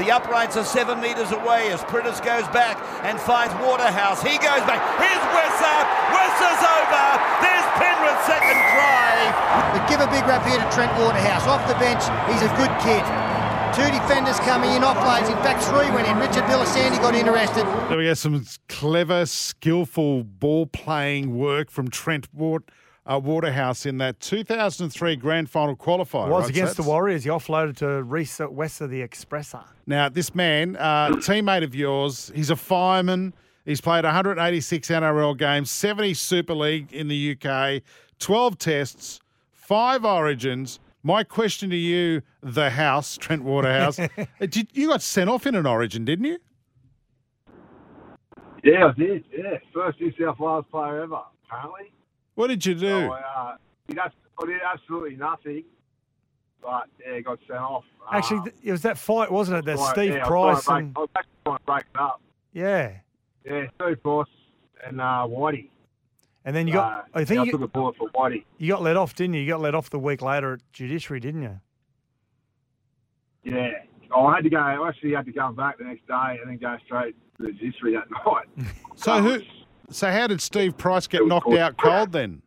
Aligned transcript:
The 0.00 0.10
uprights 0.10 0.56
are 0.56 0.64
seven 0.64 0.98
metres 0.98 1.30
away 1.30 1.68
as 1.68 1.84
Priddis 1.84 2.24
goes 2.24 2.48
back 2.56 2.80
and 3.04 3.20
finds 3.20 3.52
Waterhouse. 3.60 4.24
He 4.24 4.40
goes 4.40 4.64
back. 4.64 4.80
Here's 4.96 5.24
Wesser. 5.28 5.78
Wesser's 6.08 6.62
over. 6.64 7.06
There's 7.44 7.68
Penrith's 7.76 8.24
second 8.24 8.56
try. 8.72 9.28
But 9.76 9.84
give 9.92 10.00
a 10.00 10.08
big 10.08 10.24
rap 10.24 10.40
here 10.48 10.56
to 10.56 10.64
Trent 10.72 10.88
Waterhouse. 10.96 11.44
Off 11.44 11.68
the 11.68 11.76
bench, 11.76 12.00
he's 12.32 12.40
a 12.40 12.48
good 12.56 12.72
kid. 12.80 13.04
Two 13.76 13.92
defenders 13.92 14.40
coming 14.40 14.72
in 14.72 14.80
offloads. 14.80 15.28
In 15.28 15.36
fact, 15.44 15.62
three 15.64 15.92
went 15.92 16.08
in. 16.08 16.16
Richard 16.16 16.48
Villasanti 16.48 16.96
got 17.04 17.14
interested. 17.14 17.66
There 17.90 17.98
we 17.98 18.04
go. 18.04 18.14
Some 18.14 18.42
clever, 18.70 19.26
skillful 19.26 20.24
ball 20.24 20.64
playing 20.64 21.36
work 21.36 21.70
from 21.70 21.90
Trent 21.90 22.32
Ward, 22.32 22.64
uh, 23.10 23.18
Waterhouse 23.18 23.86
in 23.86 23.98
that 23.98 24.20
2003 24.20 25.16
grand 25.16 25.50
final 25.50 25.74
qualifier. 25.74 26.28
was 26.28 26.42
right, 26.42 26.50
against 26.50 26.76
the 26.76 26.82
Warriors. 26.82 27.24
He 27.24 27.30
offloaded 27.30 27.76
to 27.78 28.02
Rhys 28.02 28.38
Wesser, 28.38 28.88
the 28.88 29.00
Expresser. 29.00 29.64
Now, 29.86 30.08
this 30.08 30.34
man, 30.34 30.76
uh, 30.76 31.08
teammate 31.16 31.64
of 31.64 31.74
yours, 31.74 32.30
he's 32.34 32.50
a 32.50 32.56
fireman. 32.56 33.34
He's 33.64 33.80
played 33.80 34.04
186 34.04 34.88
NRL 34.88 35.36
games, 35.36 35.70
70 35.70 36.14
Super 36.14 36.54
League 36.54 36.92
in 36.92 37.08
the 37.08 37.36
UK, 37.36 37.82
12 38.18 38.58
tests, 38.58 39.20
five 39.50 40.04
origins. 40.04 40.78
My 41.02 41.24
question 41.24 41.70
to 41.70 41.76
you, 41.76 42.22
the 42.42 42.70
house, 42.70 43.16
Trent 43.20 43.42
Waterhouse, 43.42 43.98
uh, 43.98 44.06
did, 44.40 44.68
you 44.72 44.88
got 44.88 45.02
sent 45.02 45.28
off 45.28 45.46
in 45.46 45.54
an 45.54 45.66
origin, 45.66 46.04
didn't 46.04 46.26
you? 46.26 46.38
Yeah, 48.62 48.88
I 48.88 48.92
did. 48.92 49.24
Yeah, 49.36 49.56
first 49.74 50.00
New 50.00 50.12
South 50.20 50.38
Wales 50.38 50.66
player 50.70 51.02
ever, 51.02 51.20
apparently. 51.46 51.90
What 52.40 52.46
did 52.48 52.64
you 52.64 52.74
do? 52.74 52.88
So, 52.88 53.12
uh, 53.12 53.56
did 53.86 53.98
I 53.98 54.08
did 54.46 54.60
absolutely 54.64 55.14
nothing, 55.16 55.62
but 56.62 56.84
yeah, 57.06 57.20
got 57.20 57.38
sent 57.46 57.58
off. 57.60 57.84
Actually, 58.10 58.38
Um, 58.38 58.48
it 58.62 58.72
was 58.72 58.80
that 58.80 58.96
fight, 58.96 59.30
wasn't 59.30 59.58
it? 59.58 59.66
That 59.66 59.76
trying- 59.76 59.92
Steve 59.92 60.14
yeah, 60.14 60.16
I 60.16 60.20
was 60.20 60.28
Price 60.54 60.64
trying 60.64 60.84
and 60.84 60.94
break- 60.94 60.96
I 60.96 61.00
was 61.02 61.10
actually 61.16 61.32
trying 61.44 61.58
to 61.58 61.64
break 61.64 61.84
it 61.94 62.00
up. 62.00 62.20
yeah, 62.54 62.92
Yeah, 63.44 63.66
Steve 63.74 64.02
Price 64.02 64.26
and 64.86 65.00
uh, 65.02 65.26
Whitey. 65.28 65.68
and 66.46 66.56
then 66.56 66.66
you 66.66 66.72
got. 66.72 66.92
Uh, 67.14 67.18
I 67.18 67.24
think 67.26 67.36
yeah, 67.36 67.42
I 67.42 67.44
you, 67.44 67.52
took 67.52 67.60
a 67.60 67.68
bullet 67.68 67.96
for 67.96 68.08
Whitey. 68.08 68.44
you 68.56 68.68
got 68.72 68.80
let 68.80 68.96
off, 68.96 69.14
didn't 69.14 69.34
you? 69.34 69.42
You 69.42 69.48
got 69.50 69.60
let 69.60 69.74
off 69.74 69.90
the 69.90 69.98
week 69.98 70.22
later 70.22 70.54
at 70.54 70.60
Judiciary, 70.72 71.20
didn't 71.20 71.42
you? 71.42 71.60
Yeah. 73.44 73.70
Oh, 74.12 74.24
I 74.26 74.36
had 74.36 74.44
to 74.44 74.50
go. 74.50 74.56
I 74.58 74.88
actually 74.88 75.12
had 75.12 75.26
to 75.26 75.32
come 75.32 75.54
back 75.54 75.76
the 75.76 75.84
next 75.84 76.06
day 76.06 76.38
and 76.40 76.48
then 76.50 76.56
go 76.56 76.74
straight 76.86 77.14
to 77.36 77.42
the 77.48 77.52
judiciary 77.52 77.92
that 77.96 78.08
night. 78.10 78.46
So 78.96 79.20
who? 79.22 79.40
So 79.90 80.10
how 80.10 80.26
did 80.28 80.40
Steve 80.40 80.76
Price 80.76 81.06
get 81.06 81.26
knocked 81.26 81.52
out 81.52 81.76
cold 81.76 82.12
then? 82.12 82.42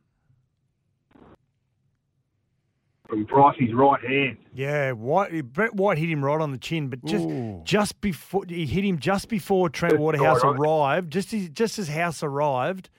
From 3.08 3.26
Pricey's 3.28 3.74
right 3.74 4.02
hand. 4.04 4.38
Yeah, 4.54 4.94
White, 4.94 5.54
Brett 5.54 5.76
White 5.76 5.98
hit 5.98 6.10
him 6.10 6.24
right 6.24 6.40
on 6.40 6.52
the 6.52 6.58
chin, 6.58 6.88
but 6.88 7.04
just 7.06 7.26
Ooh. 7.26 7.62
just 7.64 8.00
before 8.02 8.44
he 8.48 8.66
hit 8.66 8.84
him 8.84 8.98
just 8.98 9.28
before 9.30 9.70
Trent 9.70 10.00
Waterhouse 10.00 10.42
right 10.44 10.50
on 10.50 10.58
arrived, 10.58 11.12
just 11.12 11.34
as, 11.34 11.50
just 11.50 11.78
as 11.78 11.90
House 11.90 12.24
arrived, 12.24 12.90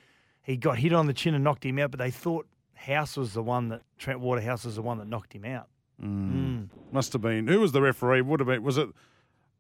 he 0.43 0.57
got 0.57 0.79
hit 0.79 0.93
on 0.93 1.07
the 1.07 1.15
chin 1.15 1.35
and 1.35 1.43
knocked 1.43 1.65
him 1.65 1.79
out. 1.79 1.91
But 1.91 1.99
they 1.99 2.11
thought 2.11 2.47
House 2.75 3.17
was 3.17 3.33
the 3.33 3.43
one 3.43 3.71
that 3.71 3.83
Trent 3.99 4.21
Waterhouse 4.21 4.65
was 4.65 4.77
the 4.77 4.83
one 4.83 4.99
that 4.99 5.09
knocked 5.09 5.33
him 5.35 5.47
out. 5.47 5.69
Mm. 6.01 6.69
Must 6.93 7.13
have 7.15 7.23
been. 7.23 7.47
Who 7.49 7.61
was 7.61 7.73
the 7.73 7.81
referee? 7.83 8.21
Would 8.21 8.41
have 8.41 8.47
been. 8.47 8.63
Was 8.63 8.79
it? 8.79 8.89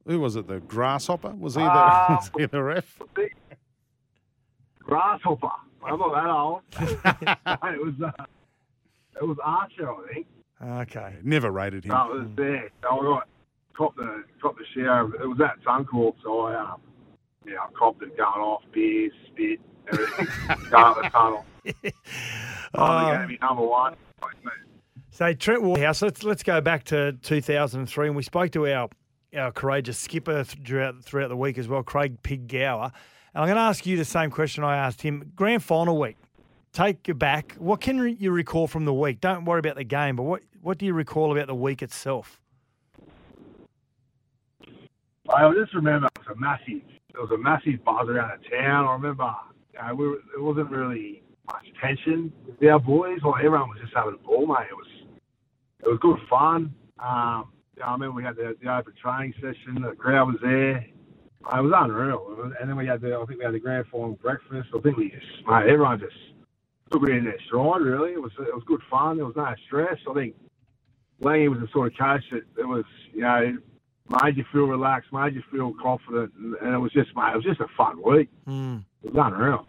Who 0.06 0.21
was 0.21 0.37
it? 0.37 0.47
The 0.47 0.61
grasshopper? 0.61 1.31
Was 1.31 1.55
he 1.55 1.62
the, 1.62 1.69
Ah. 1.69 2.06
was 2.21 2.31
he 2.37 2.47
the 2.47 2.62
ref? 2.62 3.01
Grasshopper. 4.94 5.49
I'm 5.84 5.99
not 5.99 6.15
that 6.15 6.31
old. 6.31 6.62
it 7.75 7.82
was 7.82 7.94
uh, 8.00 8.25
it 9.21 9.25
was 9.25 9.37
Archer, 9.43 9.93
I 9.93 10.12
think. 10.12 10.27
Okay. 10.62 11.16
Never 11.25 11.50
rated 11.50 11.84
him. 11.84 11.94
No, 11.94 12.12
it 12.12 12.19
was 12.21 12.28
there. 12.37 12.71
So 12.81 12.88
I 12.91 13.03
got 13.03 13.28
copped 13.77 13.97
the 13.97 14.25
copped 14.41 14.59
the 14.59 14.65
share. 14.72 15.03
It 15.03 15.28
was 15.28 15.41
at 15.41 15.60
Suncorp, 15.65 16.15
so 16.22 16.43
I 16.43 16.54
um, 16.54 16.81
yeah, 17.44 17.54
I 17.59 17.69
copped 17.77 18.03
it 18.04 18.16
going 18.16 18.41
off, 18.41 18.62
beers, 18.72 19.10
spit, 19.27 19.59
everything, 19.93 20.27
going 20.71 20.84
up 20.84 21.03
the 21.03 21.09
tunnel. 21.10 21.44
Oh, 22.77 23.16
gave 23.16 23.28
me 23.28 23.38
number 23.41 23.62
one. 23.62 23.94
So 25.10 25.33
Trent 25.33 25.62
Waterhouse, 25.62 26.03
let's 26.03 26.25
let's 26.25 26.43
go 26.43 26.60
back 26.60 26.83
to 26.84 27.12
2003, 27.22 28.09
and 28.09 28.16
we 28.16 28.22
spoke 28.25 28.50
to 28.53 28.66
our 28.72 28.88
our 29.37 29.53
courageous 29.53 29.99
skipper 29.99 30.43
th- 30.43 30.66
throughout 30.66 31.04
throughout 31.04 31.28
the 31.28 31.37
week 31.37 31.56
as 31.56 31.69
well, 31.69 31.83
Craig 31.84 32.22
Pig 32.22 32.49
Gower. 32.49 32.91
And 33.34 33.43
I'm 33.43 33.49
going 33.49 33.56
to 33.56 33.62
ask 33.62 33.84
you 33.84 33.97
the 33.97 34.05
same 34.05 34.31
question 34.31 34.62
I 34.62 34.77
asked 34.77 35.03
him. 35.03 35.33
Grand 35.34 35.62
final 35.62 35.99
week, 35.99 36.17
take 36.72 37.09
you 37.09 37.15
back. 37.15 37.56
What 37.59 37.81
can 37.81 38.17
you 38.19 38.31
recall 38.31 38.69
from 38.69 38.84
the 38.84 38.95
week? 38.95 39.21
Don't 39.21 39.45
worry 39.45 39.59
about 39.59 39.75
the 39.75 39.84
game, 39.84 40.15
but 40.17 40.22
what 40.22 40.43
what 40.62 40.78
do 40.78 40.87
you 40.87 40.95
recall 40.95 41.31
about 41.31 41.47
the 41.47 41.55
week 41.55 41.83
itself? 41.83 42.41
I 45.28 45.53
just 45.53 45.75
remember 45.75 46.06
it 46.06 46.27
was 46.27 46.37
a 46.37 46.41
massive, 46.41 46.83
there 47.12 47.22
was 47.22 47.31
a 47.33 47.39
massive 47.39 47.84
buzz 47.84 48.09
around 48.09 48.41
the 48.41 48.56
town. 48.56 48.87
I 48.87 48.93
remember, 48.93 49.25
know, 49.25 49.95
we 49.95 50.09
were, 50.09 50.19
there 50.33 50.43
wasn't 50.43 50.71
really 50.71 51.22
much 51.47 51.66
tension 51.83 52.33
with 52.47 52.71
our 52.71 52.78
boys. 52.78 53.19
Like 53.22 53.45
everyone 53.45 53.69
was 53.69 53.78
just 53.83 53.93
having 53.95 54.15
a 54.15 54.27
ball, 54.27 54.47
mate. 54.47 54.69
It 54.71 54.75
was, 54.75 54.87
it 55.81 55.89
was 55.89 55.99
good 56.01 56.19
fun. 56.31 56.75
Um, 56.99 57.53
I 57.84 57.93
remember 57.93 58.12
we 58.12 58.22
had 58.22 58.37
the, 58.37 58.56
the 58.62 58.75
open 58.75 58.95
training 59.03 59.34
session. 59.37 59.83
The 59.83 59.95
crowd 59.97 60.28
was 60.28 60.37
there. 60.41 60.87
It 61.53 61.60
was 61.60 61.72
unreal. 61.75 62.53
And 62.60 62.69
then 62.69 62.77
we 62.77 62.87
had 62.87 63.00
the, 63.00 63.16
I 63.16 63.25
think 63.27 63.38
we 63.38 63.44
had 63.44 63.55
the 63.55 63.60
grand 63.60 63.87
final 63.91 64.15
breakfast. 64.15 64.69
I 64.75 64.81
think 64.81 64.97
we 64.97 65.10
just, 65.10 65.47
mate, 65.47 65.69
everyone 65.69 66.00
just 66.00 66.16
took 66.91 67.03
it 67.03 67.10
in 67.10 67.25
their 67.25 67.41
stride. 67.47 67.82
Really, 67.82 68.12
it 68.12 68.22
was, 68.22 68.32
it 68.38 68.55
was 68.55 68.62
good 68.66 68.81
fun. 68.91 69.16
There 69.16 69.27
was 69.27 69.37
no 69.37 69.54
stress. 69.66 69.99
I 70.09 70.15
think 70.15 70.34
Langy 71.21 71.49
was 71.49 71.60
the 71.60 71.69
sort 71.72 71.93
of 71.93 71.99
coach 71.99 72.25
that 72.33 72.44
it 72.59 72.66
was, 72.66 72.84
you 73.12 73.22
know, 73.22 73.56
made 74.22 74.37
you 74.37 74.44
feel 74.53 74.65
relaxed, 74.65 75.12
made 75.12 75.34
you 75.34 75.43
feel 75.50 75.72
confident, 75.81 76.33
and, 76.38 76.54
and 76.60 76.75
it 76.75 76.78
was 76.78 76.93
just, 76.93 77.15
mate, 77.16 77.33
it 77.33 77.37
was 77.37 77.44
just 77.44 77.60
a 77.60 77.69
fun 77.77 78.03
week. 78.03 78.28
Mm. 78.47 78.84
It 79.03 79.15
was 79.15 79.33
unreal. 79.33 79.66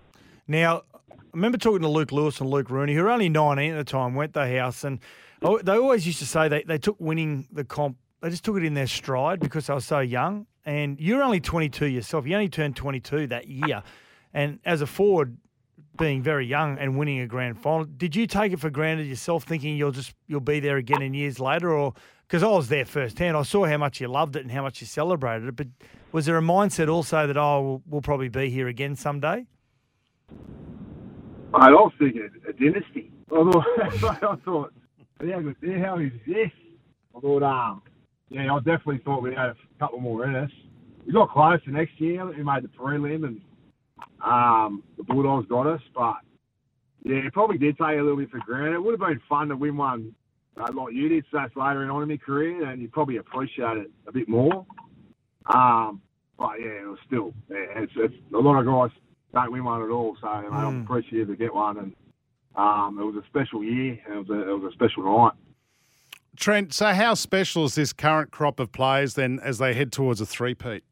Now, 0.47 0.84
I 1.12 1.16
remember 1.34 1.58
talking 1.58 1.81
to 1.81 1.88
Luke 1.88 2.12
Lewis 2.12 2.40
and 2.40 2.50
Luke 2.50 2.69
Rooney, 2.69 2.94
who 2.96 3.03
were 3.03 3.09
only 3.09 3.30
19 3.30 3.72
at 3.72 3.78
the 3.78 3.84
time, 3.84 4.16
went 4.16 4.34
to 4.34 4.41
the 4.41 4.59
house, 4.59 4.84
and 4.84 5.00
oh, 5.41 5.59
they 5.59 5.74
always 5.74 6.06
used 6.06 6.19
to 6.19 6.25
say 6.25 6.47
they, 6.47 6.64
they 6.64 6.78
took 6.78 7.00
winning 7.00 7.47
the 7.52 7.64
comp, 7.64 7.97
they 8.22 8.30
just 8.30 8.44
took 8.44 8.58
it 8.58 8.64
in 8.64 8.74
their 8.74 8.88
stride 8.88 9.40
because 9.40 9.68
they 9.68 9.74
were 9.74 9.81
so 9.81 10.00
young. 10.00 10.48
And 10.66 11.00
you're 11.00 11.22
only 11.22 11.40
22 11.40 11.86
yourself. 11.86 12.26
You 12.26 12.34
only 12.34 12.50
turned 12.50 12.76
22 12.76 13.28
that 13.28 13.48
year. 13.48 13.84
And 14.34 14.59
as 14.66 14.81
a 14.81 14.88
forward, 14.88 15.38
being 15.98 16.22
very 16.22 16.46
young 16.46 16.78
and 16.78 16.98
winning 16.98 17.20
a 17.20 17.28
grand 17.28 17.62
final, 17.62 17.86
did 17.86 18.16
you 18.16 18.28
take 18.28 18.52
it 18.52 18.59
for 18.59 18.70
granted 18.70 19.08
yourself, 19.08 19.44
thinking 19.44 19.78
you'll 19.78 19.92
just 19.92 20.14
you'll 20.28 20.42
be 20.42 20.59
there 20.59 20.78
again 20.78 21.02
in 21.02 21.14
years 21.14 21.40
later, 21.40 21.72
or 21.72 21.94
because 22.28 22.44
I 22.44 22.48
was 22.48 22.68
there 22.68 22.86
firsthand, 22.86 23.38
I 23.38 23.44
saw 23.44 23.66
how 23.66 23.78
much 23.78 24.02
you 24.02 24.08
loved 24.08 24.36
it 24.36 24.42
and 24.42 24.52
how 24.52 24.64
much 24.64 24.82
you 24.82 24.88
celebrated 24.88 25.47
it. 25.47 25.56
But 25.56 25.68
was 26.12 26.26
there 26.26 26.38
a 26.38 26.42
mindset 26.42 26.90
also 26.90 27.28
that 27.28 27.38
oh, 27.38 27.62
we'll, 27.62 27.82
we'll 27.88 28.02
probably 28.02 28.30
be 28.30 28.50
here 28.50 28.68
again 28.68 28.96
someday? 28.96 29.46
I 31.53 31.70
was 31.70 31.94
thinking 31.97 32.30
a 32.47 32.53
dynasty. 32.53 33.12
I 33.32 33.52
thought, 33.52 34.12
I 34.32 34.36
thought 34.44 34.74
hell 35.20 36.00
is 36.00 36.12
this? 36.28 36.52
I 37.16 37.20
thought, 37.20 37.44
um, 37.44 37.82
yeah, 38.30 38.53
I 38.53 38.58
definitely 38.58 39.00
thought 39.06 39.22
we 39.22 39.34
had 39.36 39.50
a 39.50 39.56
couple 39.80 40.00
more 40.00 40.25
in 40.25 40.36
us. 40.36 40.52
We 41.06 41.13
got 41.13 41.30
close 41.30 41.59
the 41.66 41.72
next 41.72 42.00
year. 42.02 42.25
We 42.25 42.44
made 42.44 42.63
the 42.63 42.69
prelim, 42.69 43.25
and 43.25 43.41
um, 44.24 44.84
the 44.97 45.03
Bulldogs 45.03 45.47
got 45.47 45.67
us. 45.67 45.82
But 45.94 46.16
yeah, 47.03 47.17
it 47.17 47.34
probably 47.34 47.58
did 47.58 47.78
take 47.78 47.97
a 48.00 48.02
little 48.02 48.17
bit 48.17 48.32
for 48.32 48.40
granted. 48.40 48.73
It 48.76 48.84
would 48.84 49.00
have 49.00 49.08
been 49.08 49.22
fun 49.29 49.50
to 49.50 49.55
win 49.55 49.78
one 49.78 50.16
uh, 50.59 50.72
like 50.73 50.94
you 50.94 51.09
did, 51.09 51.26
so 51.32 51.38
that's 51.38 51.55
later 51.55 51.90
on 51.91 52.02
in 52.03 52.09
my 52.09 52.17
career, 52.17 52.66
and 52.70 52.82
you 52.82 52.88
probably 52.88 53.17
appreciate 53.17 53.78
it 53.78 53.91
a 54.08 54.11
bit 54.11 54.28
more. 54.28 54.66
Um, 55.53 56.02
but 56.38 56.59
yeah, 56.59 56.82
it 56.84 56.88
was 56.88 57.00
still, 57.05 57.34
yeah, 57.50 57.82
it's, 57.84 57.94
it's 57.96 58.16
a 58.34 58.38
lot 58.38 58.59
of 58.59 58.66
guys 58.66 58.97
don't 59.34 59.52
win 59.52 59.64
one 59.64 59.82
at 59.84 59.90
all. 59.90 60.17
So 60.22 60.28
you 60.41 60.50
know, 60.50 60.55
I'm 60.55 60.82
Mm. 60.82 60.84
appreciative 60.85 61.28
to 61.28 61.35
get 61.35 61.53
one, 61.53 61.78
and 61.78 61.96
um, 62.55 62.97
it 63.00 63.03
was 63.03 63.16
a 63.23 63.28
special 63.28 63.64
year. 63.64 64.00
And 64.08 64.16
it 64.16 64.28
was 64.28 64.29
a, 64.29 64.50
it 64.50 64.59
was 64.59 64.72
a 64.72 64.76
special 64.76 65.03
night. 65.03 65.34
Trent, 66.35 66.73
so 66.73 66.93
how 66.93 67.14
special 67.14 67.66
is 67.66 67.76
this 67.76 67.93
current 67.93 68.32
crop 68.32 68.59
of 68.59 68.72
players 68.72 69.14
then 69.16 69.40
as 69.43 69.58
they 69.58 69.73
head 69.73 69.91
towards 69.91 70.22
a 70.22 70.26
three-peat? 70.26 70.84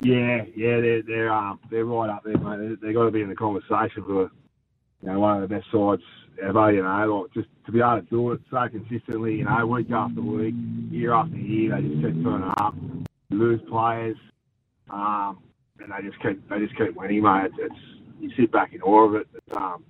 Yeah, 0.00 0.44
yeah, 0.56 0.80
they're 0.80 1.02
they're 1.02 1.32
um, 1.32 1.60
they're 1.70 1.84
right 1.84 2.10
up 2.10 2.24
there, 2.24 2.36
mate. 2.36 2.80
They, 2.80 2.88
they 2.88 2.92
got 2.92 3.04
to 3.04 3.12
be 3.12 3.22
in 3.22 3.28
the 3.28 3.36
conversation 3.36 4.02
for 4.04 4.22
you 4.22 5.08
know 5.08 5.20
one 5.20 5.40
of 5.40 5.48
the 5.48 5.54
best 5.54 5.70
sides 5.70 6.02
ever. 6.42 6.72
You 6.72 6.82
know, 6.82 7.22
like 7.22 7.32
just 7.32 7.48
to 7.66 7.72
be 7.72 7.78
able 7.78 8.00
to 8.00 8.06
do 8.10 8.32
it 8.32 8.40
so 8.50 8.68
consistently, 8.68 9.36
you 9.36 9.44
know, 9.44 9.64
week 9.64 9.92
after 9.92 10.20
week, 10.20 10.54
year 10.90 11.12
after 11.12 11.36
year, 11.36 11.76
they 11.76 11.82
just 11.86 12.02
keep 12.02 12.24
turning 12.24 12.52
up, 12.58 12.74
lose 13.30 13.60
players, 13.68 14.16
um, 14.90 15.38
and 15.78 15.92
they 15.92 16.08
just 16.08 16.20
keep 16.20 16.48
they 16.48 16.58
just 16.58 16.76
keep 16.76 16.96
winning, 16.96 17.22
mate. 17.22 17.46
It's, 17.46 17.54
it's 17.58 17.80
you 18.18 18.30
sit 18.36 18.50
back 18.50 18.72
in 18.72 18.82
awe 18.82 19.06
of 19.06 19.14
it. 19.14 19.28
It's, 19.34 19.56
um, 19.56 19.84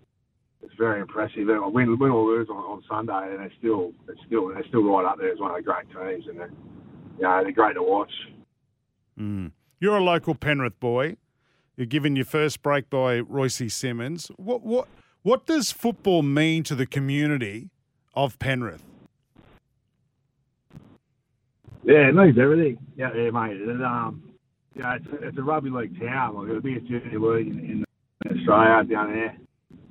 it's 0.73 0.79
very 0.79 1.01
impressive. 1.01 1.47
They 1.47 1.55
win, 1.59 1.99
win 1.99 2.11
or 2.11 2.25
lose 2.25 2.49
on, 2.49 2.57
on 2.57 2.83
Sunday, 2.89 3.31
and 3.31 3.41
they're 3.41 3.53
still 3.59 3.93
they're 4.07 4.17
still 4.27 4.49
they're 4.49 4.65
still 4.69 4.83
right 4.85 5.05
up 5.05 5.19
there 5.19 5.31
as 5.31 5.39
one 5.39 5.51
of 5.51 5.57
the 5.57 5.63
great 5.63 5.87
teams, 5.89 6.27
and 6.27 6.39
they're 6.39 6.51
you 7.19 7.23
know, 7.23 7.43
they're 7.43 7.53
great 7.53 7.75
to 7.75 7.83
watch. 7.83 8.11
You're 9.79 9.97
a 9.97 10.03
local 10.03 10.35
Penrith 10.35 10.81
boy. 10.81 11.17
You're 11.77 11.87
given 11.87 12.17
your 12.17 12.25
first 12.25 12.63
break 12.63 12.89
by 12.89 13.21
Royce 13.21 13.73
Simmons. 13.73 14.31
What 14.37 14.63
what 14.63 14.89
what 15.23 15.47
does 15.47 15.71
football 15.71 16.23
mean 16.23 16.63
to 16.65 16.75
the 16.75 16.87
community 16.87 17.71
of 18.15 18.39
Penrith? 18.39 18.83
Yeah, 21.85 22.09
it 22.09 22.15
means 22.15 22.39
everything. 22.39 22.79
Yeah, 22.97 23.11
yeah, 23.15 23.31
mate. 23.31 23.61
And, 23.61 23.85
um, 23.85 24.23
yeah, 24.75 24.95
it's, 24.95 25.07
it's 25.21 25.39
a 25.39 25.43
rugby 25.43 25.71
league 25.71 26.01
town, 26.01 26.37
like 26.37 26.49
the 26.49 26.61
biggest 26.61 26.87
junior 26.87 27.19
league 27.19 27.49
in, 27.49 27.85
in 28.25 28.39
Australia 28.39 28.85
down 28.85 29.13
there. 29.13 29.37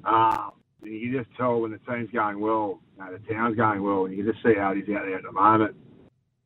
Um, 0.06 0.52
and 0.82 0.94
you 0.94 1.12
can 1.12 1.24
just 1.24 1.38
tell 1.38 1.62
when 1.62 1.72
the 1.72 1.80
team's 1.80 2.10
going 2.12 2.40
well, 2.40 2.80
you 2.98 3.04
know, 3.04 3.12
the 3.12 3.34
town's 3.34 3.56
going 3.56 3.84
well, 3.84 4.06
and 4.06 4.16
you 4.16 4.24
can 4.24 4.34
just 4.34 4.44
see 4.44 4.54
how 4.58 4.72
it 4.72 4.78
is 4.80 4.90
out 4.96 5.06
there 5.06 5.18
at 5.18 5.24
the 5.24 5.32
moment. 5.32 5.76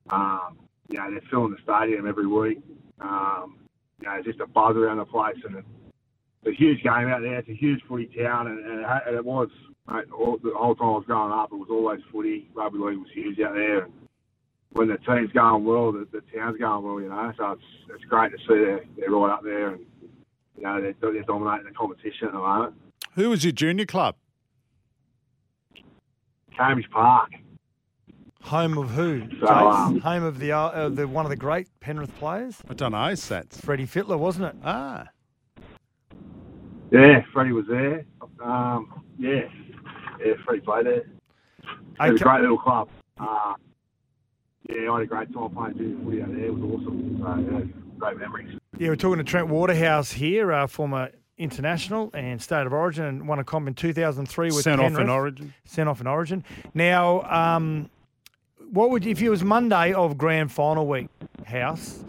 Um, 0.10 0.58
you 0.90 0.98
know, 0.98 1.10
they're 1.10 1.22
filling 1.30 1.52
the 1.52 1.58
stadium 1.64 2.08
every 2.08 2.28
week. 2.28 2.60
Um, 3.00 3.58
you 4.02 4.08
know, 4.08 4.16
it's 4.16 4.28
just 4.28 4.40
a 4.40 4.48
buzz 4.48 4.76
around 4.76 4.98
the 4.98 5.06
place, 5.06 5.38
and 5.46 5.58
it's 5.58 5.68
a 6.46 6.52
huge 6.52 6.84
game 6.84 7.08
out 7.10 7.22
there. 7.22 7.40
It's 7.40 7.50
a 7.50 7.56
huge 7.56 7.82
footy 7.88 8.10
town, 8.18 8.48
and, 8.48 8.60
and, 8.60 8.80
it, 8.82 8.88
and 9.08 9.16
it 9.16 9.26
was 9.26 9.50
mate, 9.92 10.06
all, 10.12 10.38
the 10.44 10.52
whole 10.56 10.76
time 10.76 10.88
I 10.88 10.92
was 10.92 11.04
growing 11.08 11.32
up. 11.32 11.50
It 11.52 11.56
was 11.56 11.70
always 11.72 12.02
footy. 12.12 12.50
Rugby 12.54 12.78
league 12.78 13.00
was 13.00 13.10
huge 13.14 13.40
out 13.40 13.54
there. 13.54 13.84
And, 13.84 13.94
when 14.76 14.90
the 14.90 14.98
team's 14.98 15.32
going 15.32 15.64
well, 15.64 15.94
the, 15.94 16.06
the 16.12 16.22
town's 16.36 16.58
going 16.58 16.84
well, 16.84 17.02
you 17.02 17.10
know. 17.10 17.32
So 17.38 17.52
it's 17.52 17.64
it's 17.90 18.04
great 18.06 18.32
to 18.32 18.38
see 18.40 18.44
they're, 18.50 18.84
they're 18.98 19.10
right 19.10 19.32
up 19.32 19.44
there 19.44 19.70
and 19.70 19.86
you 20.58 20.64
know 20.64 20.82
they're, 20.82 20.96
they're 21.00 21.24
dominating 21.24 21.66
the 21.66 21.72
competition 21.72 22.28
at 22.28 22.34
the 22.34 22.40
moment. 22.40 22.76
Who 23.14 23.30
was 23.30 23.44
your 23.46 23.54
junior 23.54 23.86
club? 23.86 24.16
Cambridge 26.58 26.90
Park. 26.92 27.32
Home 28.44 28.78
of 28.78 28.92
who? 28.92 29.24
So, 29.40 29.48
um, 29.48 30.00
Home 30.02 30.24
of 30.24 30.38
the, 30.40 30.52
uh, 30.52 30.60
uh, 30.60 30.90
the 30.90 31.08
one 31.08 31.26
of 31.26 31.30
the 31.32 31.36
great 31.36 31.68
Penrith 31.80 32.16
players, 32.18 32.62
I 32.70 32.76
don't 32.76 32.92
know. 32.92 32.98
Sats. 32.98 33.56
Freddie 33.56 33.88
Fittler, 33.88 34.20
wasn't 34.20 34.46
it? 34.46 34.56
Ah, 34.64 35.08
Yeah, 36.92 37.24
Freddie 37.34 37.54
was 37.54 37.66
there. 37.68 38.06
Um, 38.44 39.04
yeah, 39.18 39.42
yeah, 40.24 40.34
Freddie 40.46 40.62
played 40.62 40.86
there. 40.86 40.98
It 40.98 42.12
was 42.12 42.22
a 42.22 42.24
great 42.24 42.42
little 42.42 42.58
club. 42.60 42.90
Uh, 43.20 43.54
yeah, 44.70 44.92
I 44.92 44.94
had 44.94 45.04
a 45.04 45.06
great 45.08 45.34
time 45.34 45.50
playing 45.50 45.78
junior 45.78 46.04
footy 46.04 46.22
out 46.22 46.28
there. 46.36 46.46
It 46.46 46.54
was 46.54 46.82
awesome. 46.82 47.18
So, 47.22 47.58
yeah, 47.58 47.64
great 47.98 48.18
memories. 48.20 48.60
Yeah, 48.78 48.90
we're 48.90 48.96
talking 48.96 49.18
to 49.18 49.24
Trent 49.24 49.48
Waterhouse 49.48 50.12
here, 50.12 50.52
uh, 50.52 50.68
former 50.68 51.10
international 51.38 52.10
and 52.14 52.42
state 52.42 52.66
of 52.66 52.74
origin, 52.74 53.06
and 53.06 53.28
won 53.28 53.40
a 53.40 53.44
comp 53.44 53.68
in 53.68 53.74
2003 53.74 54.48
with 54.48 54.64
sent 54.64 54.82
off 54.82 54.98
in 54.98 55.10
Origin. 55.10 55.54
Sent 55.66 55.90
off 55.90 56.02
in 56.02 56.08
Origin. 56.08 56.44
Now, 56.74 57.22
um, 57.24 57.90
what 58.72 58.90
would 58.90 59.06
if 59.06 59.22
it 59.22 59.30
was 59.30 59.44
Monday 59.44 59.94
of 59.94 60.18
Grand 60.18 60.52
Final 60.52 60.88
week, 60.88 61.10
House, 61.46 62.04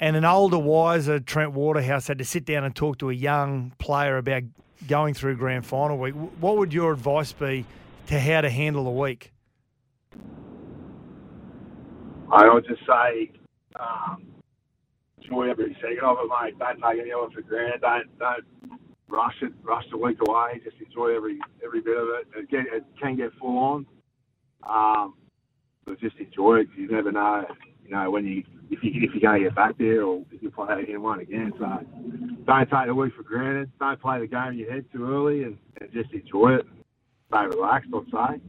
and 0.00 0.16
an 0.16 0.24
older, 0.24 0.58
wiser 0.58 1.20
Trent 1.20 1.52
Waterhouse 1.52 2.06
had 2.08 2.18
to 2.18 2.24
sit 2.24 2.44
down 2.44 2.64
and 2.64 2.74
talk 2.74 2.98
to 2.98 3.10
a 3.10 3.14
young 3.14 3.72
player 3.78 4.18
about 4.18 4.42
going 4.88 5.14
through 5.14 5.36
Grand 5.36 5.64
Final 5.64 5.98
week? 5.98 6.14
What 6.14 6.56
would 6.58 6.72
your 6.72 6.92
advice 6.92 7.32
be 7.32 7.64
to 8.08 8.20
how 8.20 8.40
to 8.40 8.50
handle 8.50 8.84
the 8.84 8.90
week? 8.90 9.32
I 12.30 12.52
would 12.52 12.66
just 12.66 12.82
say, 12.86 13.30
um, 13.78 14.26
enjoy 15.24 15.50
every 15.50 15.76
second 15.80 16.00
of 16.02 16.18
it, 16.20 16.30
mate. 16.42 16.58
Don't 16.58 16.76
take 16.76 17.00
any 17.00 17.12
of 17.12 17.30
it 17.30 17.34
for 17.34 17.42
granted. 17.42 17.80
Don't 17.80 18.18
don't 18.18 18.44
rush 19.08 19.34
it, 19.42 19.52
rush 19.62 19.84
the 19.90 19.98
week 19.98 20.18
away. 20.26 20.60
Just 20.64 20.76
enjoy 20.80 21.16
every 21.16 21.38
every 21.64 21.80
bit 21.80 21.96
of 21.96 22.08
it. 22.08 22.26
It, 22.36 22.50
get, 22.50 22.60
it 22.72 22.84
can 23.00 23.16
get 23.16 23.32
full 23.40 23.58
on, 23.58 23.86
um, 24.68 25.14
but 25.84 26.00
just 26.00 26.16
enjoy 26.16 26.60
it. 26.60 26.68
You 26.76 26.88
never 26.88 27.12
know, 27.12 27.44
you 27.84 27.90
know, 27.90 28.10
when 28.10 28.26
you 28.26 28.42
if 28.70 28.82
you 28.82 28.90
if 28.94 29.14
you're 29.14 29.32
to 29.32 29.44
get 29.44 29.54
back 29.54 29.78
there 29.78 30.02
or 30.02 30.24
if 30.30 30.42
you 30.42 30.50
play 30.50 30.82
again 30.82 31.02
one 31.02 31.20
again. 31.20 31.52
So 31.58 31.66
don't 32.44 32.70
take 32.70 32.86
the 32.86 32.94
week 32.94 33.14
for 33.16 33.22
granted. 33.22 33.70
Don't 33.78 34.00
play 34.00 34.20
the 34.20 34.26
game 34.26 34.52
in 34.52 34.58
your 34.58 34.72
head 34.72 34.84
too 34.92 35.08
early, 35.10 35.44
and, 35.44 35.58
and 35.80 35.92
just 35.92 36.12
enjoy 36.12 36.56
it. 36.56 36.66
Stay 37.28 37.46
relaxed, 37.46 37.90
I'd 37.94 38.34
say. 38.36 38.40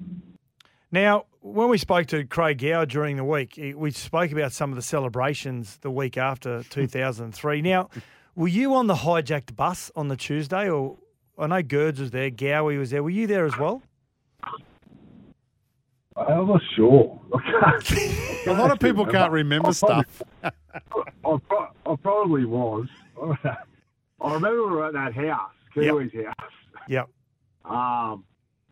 Now, 0.91 1.25
when 1.45 1.69
we 1.69 1.77
spoke 1.77 2.07
to 2.07 2.25
Craig 2.25 2.57
Gower 2.57 2.87
during 2.87 3.17
the 3.17 3.23
week, 3.23 3.59
we 3.75 3.91
spoke 3.91 4.31
about 4.31 4.51
some 4.51 4.71
of 4.71 4.75
the 4.75 4.81
celebrations 4.81 5.77
the 5.77 5.91
week 5.91 6.17
after 6.17 6.63
2003. 6.69 7.61
Now, 7.61 7.89
were 8.35 8.47
you 8.47 8.73
on 8.73 8.87
the 8.87 8.95
hijacked 8.95 9.55
bus 9.55 9.91
on 9.95 10.07
the 10.07 10.17
Tuesday, 10.17 10.67
or 10.69 10.97
I 11.37 11.45
know 11.45 11.61
Gerds 11.61 11.99
was 11.99 12.09
there, 12.09 12.31
Gowie 12.31 12.79
was 12.79 12.89
there. 12.89 13.03
Were 13.03 13.11
you 13.11 13.27
there 13.27 13.45
as 13.45 13.57
well? 13.59 13.83
I'm 16.17 16.47
not 16.47 16.61
sure. 16.75 17.19
A 18.47 18.53
lot 18.53 18.71
of 18.71 18.79
people 18.79 19.05
can't 19.05 19.31
remember 19.31 19.73
stuff. 19.73 20.23
I, 20.43 20.51
pro- 21.23 21.69
I 21.85 21.95
probably 22.01 22.45
was. 22.45 22.87
I 23.21 24.33
remember 24.33 24.65
we 24.65 24.71
were 24.71 24.85
at 24.87 24.93
that 24.93 25.13
house, 25.13 25.51
Kiwi's 25.75 26.25
house. 26.25 26.51
Yep. 26.87 27.09
Um, 27.65 28.23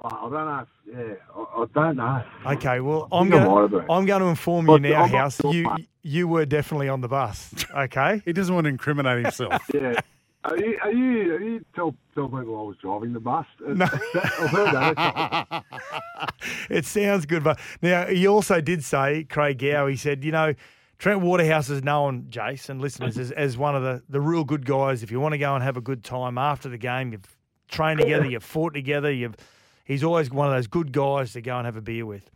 but 0.04 0.14
I 0.14 0.22
don't 0.22 0.32
know. 0.34 0.66
If, 0.86 0.96
yeah, 0.96 1.14
I, 1.36 1.62
I 1.62 1.66
don't 1.74 1.96
know. 1.98 2.24
Okay. 2.46 2.80
Well, 2.82 3.08
I'm 3.12 3.30
think 3.32 3.42
I 3.42 3.46
might 3.46 3.54
going. 3.54 3.70
to. 3.88 3.92
I'm 3.92 4.06
going 4.06 4.22
to 4.22 4.28
inform 4.28 4.66
you 4.68 4.74
But 4.74 4.82
now, 4.82 5.04
I'm 5.04 5.10
House. 5.10 5.38
sure, 5.42 5.54
You 5.54 5.64
mate. 5.70 5.90
you 6.04 6.28
were 6.28 6.46
definitely 6.46 6.90
on 6.90 7.02
the 7.02 7.08
bus. 7.08 7.54
Okay. 7.76 8.22
He 8.26 8.34
doesn't 8.34 8.54
want 8.54 8.66
to 8.66 8.70
incriminate 8.70 9.24
himself. 9.24 9.62
Yeah. 9.74 10.00
Are 10.46 10.58
you, 10.58 10.78
are 10.84 10.92
you, 10.92 11.34
are 11.36 11.40
you 11.42 11.66
tell, 11.74 11.96
tell 12.14 12.28
people 12.28 12.60
I 12.60 12.64
was 12.64 12.76
driving 12.82 13.14
the 13.14 13.22
bus? 13.22 13.46
No. 13.66 13.86
I've 13.86 14.50
heard 14.50 14.74
that. 14.74 15.64
it 16.70 16.86
sounds 16.86 17.26
good, 17.26 17.46
but 17.46 17.58
now 17.82 18.08
he 18.08 18.28
also 18.28 18.60
did 18.60 18.84
say 18.84 19.24
Craig 19.24 19.58
Gow. 19.60 19.88
He 19.88 19.96
said, 19.96 20.22
you 20.26 20.34
know, 20.34 20.54
Trent 21.00 21.22
Waterhouse 21.22 21.70
is 21.70 21.82
known, 21.82 22.24
Jace 22.30 22.68
and 22.68 22.82
listeners, 22.82 23.18
as, 23.18 23.32
as 23.32 23.58
one 23.58 23.74
of 23.78 23.84
the, 23.84 24.04
the 24.10 24.20
real 24.20 24.44
good 24.44 24.66
guys. 24.66 25.02
If 25.02 25.12
you 25.12 25.22
want 25.22 25.32
to 25.32 25.38
go 25.38 25.56
and 25.56 25.64
have 25.64 25.78
a 25.78 25.82
good 25.82 26.04
time 26.04 26.38
after 26.38 26.68
the 26.68 26.78
game, 26.78 27.14
you've 27.14 27.38
trained 27.70 28.02
together, 28.02 28.26
you've 28.26 28.44
fought 28.44 28.74
together. 28.74 29.12
You've 29.14 29.38
he's 29.84 30.04
always 30.04 30.30
one 30.32 30.48
of 30.48 30.54
those 30.54 30.68
good 30.68 30.92
guys 30.92 31.34
to 31.34 31.42
go 31.42 31.58
and 31.58 31.66
have 31.66 31.76
a 31.76 31.82
beer 31.82 32.06
with. 32.06 32.30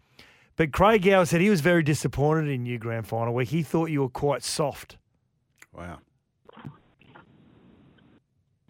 But 0.56 0.72
Craig 0.72 1.04
Gow 1.04 1.24
said 1.24 1.40
he 1.42 1.50
was 1.50 1.62
very 1.62 1.84
disappointed 1.84 2.50
in 2.50 2.66
you 2.66 2.78
grand 2.80 3.06
final 3.08 3.34
week. 3.34 3.50
He 3.50 3.62
thought 3.64 3.92
you 3.92 4.02
were 4.02 4.10
quite 4.10 4.44
soft. 4.44 4.98
Wow. 5.72 6.00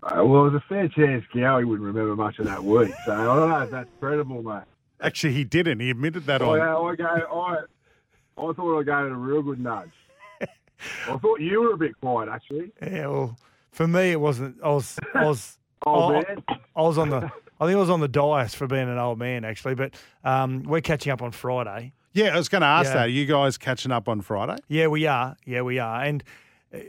Uh, 0.03 0.23
well, 0.25 0.43
there's 0.49 0.55
a 0.61 0.65
fair 0.69 0.87
chance 0.89 1.23
Gowie 1.33 1.65
wouldn't 1.65 1.85
remember 1.85 2.15
much 2.15 2.39
of 2.39 2.45
that 2.45 2.63
week. 2.63 2.93
So 3.05 3.13
I 3.13 3.23
don't 3.25 3.49
know 3.49 3.61
if 3.61 3.71
that's 3.71 3.89
credible, 3.99 4.41
mate. 4.43 4.63
Actually, 5.01 5.33
he 5.33 5.43
didn't. 5.43 5.79
He 5.79 5.89
admitted 5.89 6.25
that 6.25 6.41
Oh, 6.41 6.51
on. 6.51 6.57
yeah, 6.59 6.77
I, 6.77 6.95
go, 6.95 7.05
I, 7.05 7.57
I 8.41 8.53
thought 8.53 8.79
I 8.79 8.83
gave 8.83 9.11
it 9.11 9.11
a 9.11 9.15
real 9.15 9.41
good 9.41 9.59
nudge. 9.59 9.89
I 10.41 11.17
thought 11.17 11.39
you 11.41 11.61
were 11.61 11.73
a 11.73 11.77
bit 11.77 11.99
quiet, 11.99 12.29
actually. 12.29 12.71
Yeah, 12.81 13.07
well, 13.07 13.37
for 13.71 13.87
me 13.87 14.11
it 14.11 14.19
wasn't. 14.19 14.57
I 14.63 14.69
was 14.69 14.97
I 15.13 15.25
was 15.25 15.57
Old 15.85 16.13
I- 16.15 16.19
man. 16.27 16.43
I 16.75 16.81
was 16.81 16.97
on 16.97 17.09
the. 17.09 17.31
I 17.59 17.65
think 17.65 17.75
I 17.75 17.79
was 17.79 17.89
on 17.89 17.99
the 17.99 18.07
dais 18.07 18.53
for 18.53 18.67
being 18.67 18.87
an 18.89 18.97
old 18.97 19.17
man, 19.19 19.43
actually. 19.45 19.75
But 19.75 19.93
um, 20.23 20.63
we're 20.63 20.81
catching 20.81 21.11
up 21.11 21.21
on 21.21 21.31
Friday. 21.31 21.93
Yeah, 22.13 22.33
I 22.33 22.37
was 22.37 22.49
going 22.49 22.61
to 22.61 22.67
ask 22.67 22.87
Yeah. 22.89 22.93
that. 22.95 23.05
Are 23.05 23.09
you 23.09 23.25
guys 23.25 23.57
catching 23.57 23.91
up 23.91 24.07
on 24.07 24.21
Friday? 24.21 24.57
Yeah, 24.67 24.87
we 24.87 25.05
are. 25.07 25.35
Yeah, 25.45 25.61
we 25.61 25.79
are. 25.79 26.03
And 26.03 26.23
uh, 26.73 26.79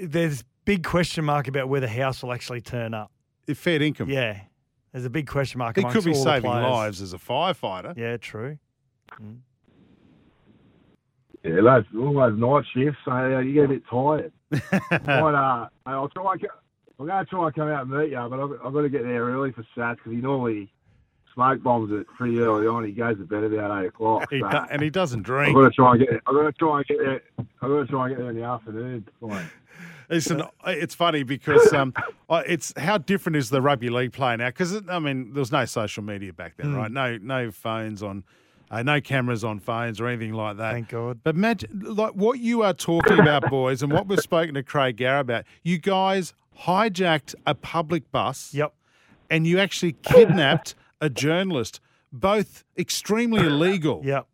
there's 0.00 0.44
big 0.64 0.84
question 0.84 1.24
mark 1.24 1.48
about 1.48 1.68
whether 1.68 1.86
House 1.88 2.22
will 2.22 2.32
actually 2.32 2.60
turn 2.60 2.94
up. 2.94 3.10
It 3.46 3.56
fair 3.56 3.80
income. 3.82 4.08
Yeah, 4.10 4.40
there's 4.92 5.04
a 5.04 5.10
big 5.10 5.26
question 5.28 5.58
mark. 5.58 5.76
He 5.76 5.84
could 5.84 6.04
be 6.04 6.12
all 6.12 6.22
saving 6.24 6.50
lives 6.50 7.00
as 7.00 7.12
a 7.12 7.18
firefighter. 7.18 7.96
Yeah, 7.96 8.16
true. 8.16 8.58
Yeah, 11.44 11.60
those, 11.62 11.84
all 11.96 12.12
those 12.14 12.38
night 12.38 12.64
shifts, 12.74 12.98
so 13.04 13.12
uh, 13.12 13.38
you 13.38 13.54
get 13.54 13.64
a 13.66 13.68
bit 13.68 13.82
tired. 13.88 14.32
Might, 15.06 15.34
uh, 15.34 15.68
I'll 15.86 16.08
try. 16.08 16.34
And 16.98 17.08
co- 17.08 17.14
I'm 17.14 17.24
going 17.24 17.24
to 17.24 17.30
try 17.30 17.46
and 17.46 17.54
come 17.54 17.68
out 17.68 17.82
and 17.86 17.90
meet 17.90 18.10
you, 18.10 18.26
but 18.28 18.40
I've, 18.40 18.66
I've 18.66 18.72
got 18.72 18.82
to 18.82 18.88
get 18.88 19.02
there 19.04 19.24
early 19.24 19.52
for 19.52 19.64
Sats 19.76 19.96
because 19.96 20.12
he 20.12 20.18
normally 20.18 20.70
smoke 21.34 21.62
bombs 21.62 21.92
it 21.92 22.06
pretty 22.16 22.38
early 22.38 22.66
on. 22.66 22.84
He 22.84 22.92
goes 22.92 23.18
to 23.18 23.24
bed 23.24 23.44
about 23.44 23.82
eight 23.82 23.88
o'clock. 23.88 24.26
He 24.30 24.40
so 24.40 24.48
do- 24.50 24.56
and 24.70 24.80
he 24.82 24.90
doesn't 24.90 25.22
drink. 25.22 25.54
I've 25.54 25.54
drink. 25.54 25.64
got 25.64 25.68
to 25.68 25.74
try 25.76 25.90
and 25.92 26.00
get. 26.00 26.22
I've 26.26 26.34
got 26.34 26.42
to 26.42 26.52
try 26.52 26.76
and 26.78 26.86
get 26.86 26.98
there. 26.98 27.22
I've 27.38 27.68
got 27.70 27.76
to 27.80 27.86
try 27.86 28.06
and 28.06 28.16
get 28.16 28.18
there 28.22 28.30
in 28.30 28.36
the 28.36 28.44
afternoon. 28.44 29.08
Fine. 29.20 29.50
Listen, 30.08 30.42
it's 30.66 30.94
funny 30.94 31.24
because 31.24 31.72
um, 31.72 31.92
it's 32.30 32.72
how 32.76 32.96
different 32.96 33.34
is 33.36 33.50
the 33.50 33.60
rugby 33.60 33.90
league 33.90 34.12
play 34.12 34.36
now? 34.36 34.46
Because 34.48 34.80
I 34.88 34.98
mean, 35.00 35.32
there 35.32 35.40
was 35.40 35.50
no 35.50 35.64
social 35.64 36.02
media 36.04 36.32
back 36.32 36.56
then, 36.56 36.70
Hmm. 36.72 36.76
right? 36.76 36.90
No, 36.92 37.18
no 37.18 37.50
phones 37.50 38.04
on, 38.04 38.22
uh, 38.70 38.84
no 38.84 39.00
cameras 39.00 39.42
on 39.42 39.58
phones 39.58 40.00
or 40.00 40.06
anything 40.06 40.32
like 40.32 40.58
that. 40.58 40.72
Thank 40.74 40.90
God. 40.90 41.18
But 41.24 41.34
imagine, 41.34 41.82
like 41.84 42.12
what 42.12 42.38
you 42.38 42.62
are 42.62 42.72
talking 42.72 43.18
about, 43.18 43.50
boys, 43.50 43.82
and 43.82 43.92
what 43.92 44.06
we've 44.06 44.20
spoken 44.20 44.54
to 44.54 44.62
Craig 44.62 44.96
Garr 44.96 45.18
about. 45.18 45.44
You 45.64 45.78
guys 45.78 46.34
hijacked 46.62 47.34
a 47.46 47.54
public 47.54 48.10
bus. 48.12 48.52
Yep. 48.54 48.72
And 49.30 49.46
you 49.46 49.58
actually 49.58 49.92
kidnapped 50.02 50.74
a 51.00 51.10
journalist. 51.10 51.80
Both 52.12 52.64
extremely 52.78 53.44
illegal. 53.46 54.02
Yep. 54.04 54.26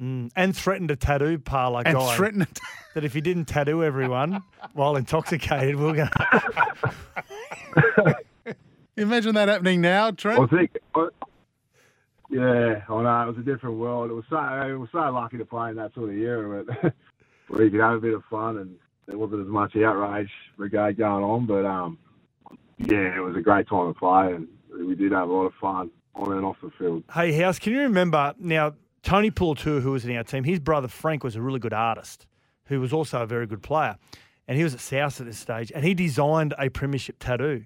Mm. 0.00 0.30
And 0.36 0.56
threatened 0.56 0.90
a 0.90 0.96
tattoo 0.96 1.38
parlor 1.38 1.82
and 1.84 1.94
guy 1.96 2.16
threatened. 2.16 2.46
that 2.94 3.04
if 3.04 3.12
he 3.12 3.20
didn't 3.20 3.44
tattoo 3.46 3.84
everyone 3.84 4.42
while 4.72 4.96
intoxicated, 4.96 5.76
we 5.76 5.84
we're 5.84 5.94
going 5.94 6.08
to. 8.04 8.16
Imagine 8.96 9.34
that 9.34 9.48
happening 9.48 9.80
now, 9.80 10.10
Trent. 10.10 10.40
I 10.40 10.46
Trent. 10.46 10.72
think. 10.72 10.82
I- 10.94 11.08
Yeah, 12.30 12.82
I 12.88 13.02
know 13.02 13.22
it 13.22 13.28
was 13.28 13.38
a 13.38 13.42
different 13.42 13.76
world. 13.78 14.10
It 14.10 14.14
was 14.14 14.24
so 14.30 14.36
it 14.38 14.78
was 14.78 14.88
so 14.92 14.98
lucky 15.10 15.36
to 15.38 15.44
play 15.44 15.70
in 15.70 15.76
that 15.76 15.92
sort 15.94 16.10
of 16.10 16.16
era, 16.16 16.64
but 16.64 16.94
where 17.48 17.64
you 17.64 17.70
could 17.70 17.80
have 17.80 17.94
a 17.96 18.00
bit 18.00 18.14
of 18.14 18.22
fun 18.30 18.58
and 18.58 18.76
there 19.10 19.18
wasn't 19.18 19.42
as 19.42 19.48
much 19.48 19.74
outrage 19.76 20.30
brigade 20.56 20.96
going 20.96 21.24
on. 21.24 21.44
But 21.44 21.66
um, 21.66 21.98
yeah, 22.78 23.16
it 23.16 23.20
was 23.20 23.36
a 23.36 23.40
great 23.40 23.68
time 23.68 23.92
to 23.92 23.98
play, 23.98 24.32
and 24.32 24.48
we 24.86 24.94
did 24.94 25.12
have 25.12 25.28
a 25.28 25.32
lot 25.32 25.46
of 25.46 25.54
fun 25.60 25.90
on 26.14 26.32
and 26.32 26.44
off 26.44 26.56
the 26.62 26.70
field. 26.78 27.02
Hey, 27.12 27.32
House, 27.32 27.58
can 27.58 27.72
you 27.72 27.80
remember 27.80 28.34
now? 28.38 28.74
Tony 29.02 29.30
Puletua, 29.30 29.80
who 29.80 29.92
was 29.92 30.04
in 30.04 30.14
our 30.14 30.22
team, 30.22 30.44
his 30.44 30.60
brother 30.60 30.86
Frank 30.86 31.24
was 31.24 31.34
a 31.34 31.40
really 31.40 31.58
good 31.58 31.72
artist, 31.72 32.26
who 32.66 32.80
was 32.80 32.92
also 32.92 33.22
a 33.22 33.26
very 33.26 33.46
good 33.46 33.62
player, 33.62 33.96
and 34.46 34.58
he 34.58 34.62
was 34.62 34.74
at 34.74 34.80
South 34.80 35.18
at 35.20 35.26
this 35.26 35.38
stage, 35.38 35.72
and 35.74 35.86
he 35.86 35.94
designed 35.94 36.52
a 36.58 36.68
premiership 36.68 37.16
tattoo. 37.18 37.64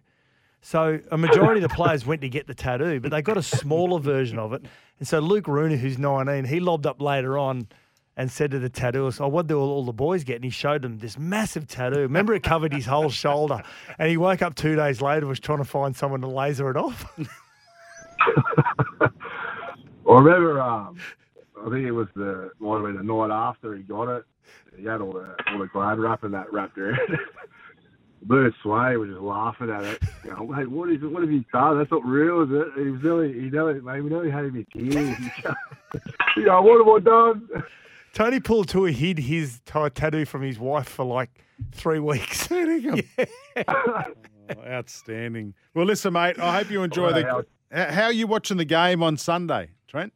So 0.60 1.00
a 1.10 1.18
majority 1.18 1.60
of 1.60 1.68
the 1.68 1.74
players 1.74 2.06
went 2.06 2.20
to 2.20 2.28
get 2.28 2.46
the 2.46 2.54
tattoo, 2.54 3.00
but 3.00 3.10
they 3.10 3.20
got 3.20 3.36
a 3.36 3.42
smaller 3.42 3.98
version 3.98 4.38
of 4.38 4.52
it. 4.52 4.64
And 5.00 5.08
so 5.08 5.18
Luke 5.18 5.48
Rooney, 5.48 5.76
who's 5.76 5.98
19, 5.98 6.44
he 6.44 6.60
lobbed 6.60 6.86
up 6.86 7.02
later 7.02 7.36
on 7.36 7.66
and 8.16 8.30
said 8.30 8.50
to 8.52 8.59
the 8.59 8.71
tattooist, 8.71 9.21
"Oh, 9.21 9.28
what 9.28 9.47
do 9.47 9.59
all, 9.59 9.71
all 9.71 9.85
the 9.85 9.92
boys 9.92 10.25
get?" 10.25 10.37
And 10.37 10.44
he 10.44 10.50
showed 10.50 10.83
them 10.83 10.99
this 10.99 11.18
massive 11.18 11.66
tattoo. 11.66 12.00
Remember, 12.00 12.35
it 12.35 12.42
covered 12.42 12.73
his 12.73 12.87
whole 12.87 13.11
shoulder. 13.11 13.62
And 13.99 14.09
he 14.09 14.16
woke 14.16 14.42
up 14.42 14.54
two 14.54 14.76
days 14.76 15.00
later, 15.00 15.26
was 15.26 15.40
trying 15.40 15.59
to 15.59 15.64
find 15.64 15.97
someone 15.97 16.21
to 16.21 16.28
laser 16.28 16.71
it 16.71 16.76
off. 16.76 17.06
I 19.00 19.09
remember, 20.06 20.61
um, 20.61 20.97
I 21.61 21.71
think 21.71 21.87
it 21.87 21.92
was 21.92 22.09
the 22.14 22.50
might 22.59 22.75
have 22.75 22.85
been 22.85 22.97
the 22.97 23.02
night 23.02 23.30
after 23.30 23.75
he 23.75 23.83
got 23.83 24.09
it. 24.09 24.25
He 24.76 24.85
had 24.85 25.00
all 25.00 25.12
the 25.12 25.35
all 25.50 25.59
the 25.59 25.66
glad 25.66 25.99
wrapping 25.99 26.33
that 26.33 26.52
wrapped 26.52 26.78
around 26.78 26.99
it. 27.09 27.21
Bert 28.26 28.54
Sway 28.62 28.97
was 28.97 29.11
just 29.11 29.21
laughing 29.21 29.71
at 29.71 29.85
it. 29.85 30.02
Going, 30.25 30.50
Mate, 30.50 30.71
what 30.71 30.90
is 30.90 31.02
it? 31.02 31.06
What 31.06 31.23
have 31.23 31.30
you 31.30 31.44
done? 31.52 31.78
That's 31.78 31.90
not 31.90 32.04
real, 32.06 32.42
is 32.42 32.49
it? 32.50 32.83
He 32.83 32.90
was 32.90 33.02
nearly, 33.02 33.33
he 33.35 33.50
nearly, 33.50 33.80
mate, 33.80 34.00
we 34.00 34.09
nearly 34.09 34.30
had 34.30 34.47
him 34.47 34.56
in 34.56 34.64
tears. 34.73 35.16
you 36.37 36.47
know, 36.47 36.62
what 36.62 36.78
have 36.78 36.88
I 36.88 36.99
done? 37.00 37.64
Tony 38.14 38.40
Puletua 38.40 38.92
hid 38.92 39.18
his 39.18 39.61
t- 39.66 39.90
tattoo 39.90 40.25
from 40.25 40.42
his 40.42 40.59
wife 40.59 40.88
for 40.88 41.04
like 41.04 41.30
three 41.73 41.99
weeks. 41.99 42.49
Oh, 44.47 44.56
outstanding. 44.66 45.54
Well, 45.73 45.87
listen, 45.87 46.12
mate. 46.12 46.38
I 46.38 46.59
hope 46.59 46.71
you 46.71 46.83
enjoy 46.83 47.06
All 47.06 47.12
right, 47.12 47.23
the. 47.23 47.28
Alex. 47.28 47.94
How 47.94 48.04
are 48.04 48.12
you 48.12 48.26
watching 48.26 48.59
the 48.59 48.66
game 48.66 49.02
on 49.02 49.16
Sunday, 49.16 49.71
Trent? 49.88 50.12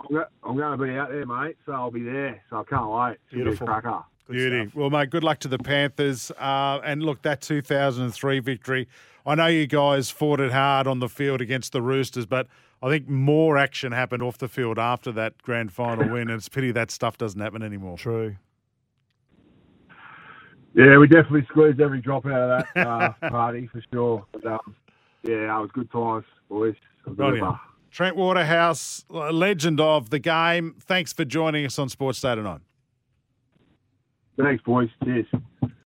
I'm 0.00 0.14
go- 0.14 0.24
I'm 0.44 0.56
going 0.56 0.78
to 0.78 0.84
be 0.84 0.90
out 0.96 1.10
there, 1.10 1.26
mate, 1.26 1.56
so 1.66 1.72
I'll 1.72 1.90
be 1.90 2.02
there. 2.04 2.40
So 2.48 2.58
I 2.58 2.62
can't 2.64 2.88
wait. 2.88 3.12
It's 3.12 3.32
gonna 3.32 3.32
be 3.32 3.40
a 3.40 3.44
Beautiful. 3.44 3.66
cracker. 3.66 4.04
Good 4.28 4.32
Beauty. 4.34 4.62
stuff. 4.66 4.74
Well, 4.76 4.90
mate, 4.90 5.10
good 5.10 5.24
luck 5.24 5.40
to 5.40 5.48
the 5.48 5.58
Panthers. 5.58 6.30
Uh, 6.38 6.80
and 6.84 7.02
look, 7.02 7.22
that 7.22 7.40
2003 7.40 8.38
victory. 8.38 8.86
I 9.26 9.34
know 9.34 9.46
you 9.48 9.66
guys 9.66 10.10
fought 10.10 10.38
it 10.40 10.52
hard 10.52 10.86
on 10.86 11.00
the 11.00 11.08
field 11.08 11.40
against 11.40 11.72
the 11.72 11.82
Roosters, 11.82 12.26
but 12.26 12.46
I 12.82 12.88
think 12.88 13.08
more 13.08 13.56
action 13.56 13.92
happened 13.92 14.22
off 14.22 14.38
the 14.38 14.48
field 14.48 14.78
after 14.78 15.12
that 15.12 15.40
grand 15.42 15.72
final 15.72 16.08
win. 16.08 16.22
And 16.22 16.32
it's 16.32 16.48
a 16.48 16.50
pity 16.50 16.72
that 16.72 16.90
stuff 16.90 17.16
doesn't 17.16 17.40
happen 17.40 17.62
anymore. 17.62 17.96
True. 17.96 18.36
Yeah, 20.74 20.96
we 20.98 21.06
definitely 21.06 21.46
squeezed 21.50 21.80
every 21.80 22.00
drop 22.00 22.26
out 22.26 22.32
of 22.32 22.64
that 22.74 22.86
uh, 23.22 23.30
party 23.30 23.68
for 23.70 23.82
sure. 23.92 24.24
But, 24.32 24.46
um, 24.46 24.74
yeah, 25.22 25.56
it 25.56 25.60
was 25.60 25.70
good 25.72 25.90
times, 25.92 26.24
boys. 26.48 26.74
It 27.06 27.10
Right 27.10 27.16
bit 27.16 27.26
of 27.28 27.34
in. 27.36 27.44
a- 27.44 27.60
Trent 27.90 28.16
Waterhouse, 28.16 29.04
legend 29.10 29.78
of 29.78 30.08
the 30.08 30.18
game. 30.18 30.76
Thanks 30.80 31.12
for 31.12 31.26
joining 31.26 31.66
us 31.66 31.78
on 31.78 31.90
Sports 31.90 32.22
Day 32.22 32.34
tonight. 32.34 32.62
Thanks, 34.40 34.62
boys. 34.64 34.88
Cheers. 35.04 35.26